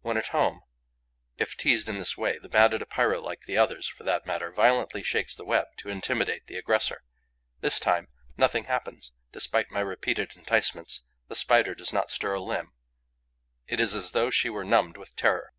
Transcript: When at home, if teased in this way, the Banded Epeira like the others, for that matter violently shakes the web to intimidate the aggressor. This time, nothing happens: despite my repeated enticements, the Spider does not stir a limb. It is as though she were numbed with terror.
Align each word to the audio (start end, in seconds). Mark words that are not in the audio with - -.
When 0.00 0.16
at 0.16 0.30
home, 0.34 0.62
if 1.36 1.56
teased 1.56 1.88
in 1.88 1.96
this 1.98 2.16
way, 2.16 2.38
the 2.38 2.48
Banded 2.48 2.82
Epeira 2.82 3.20
like 3.20 3.42
the 3.42 3.56
others, 3.56 3.86
for 3.86 4.02
that 4.02 4.26
matter 4.26 4.50
violently 4.50 5.04
shakes 5.04 5.32
the 5.32 5.44
web 5.44 5.68
to 5.76 5.88
intimidate 5.90 6.46
the 6.48 6.56
aggressor. 6.56 7.04
This 7.60 7.78
time, 7.78 8.08
nothing 8.36 8.64
happens: 8.64 9.12
despite 9.30 9.70
my 9.70 9.78
repeated 9.78 10.34
enticements, 10.34 11.02
the 11.28 11.36
Spider 11.36 11.76
does 11.76 11.92
not 11.92 12.10
stir 12.10 12.34
a 12.34 12.42
limb. 12.42 12.72
It 13.68 13.78
is 13.78 13.94
as 13.94 14.10
though 14.10 14.28
she 14.28 14.50
were 14.50 14.64
numbed 14.64 14.96
with 14.96 15.14
terror. 15.14 15.52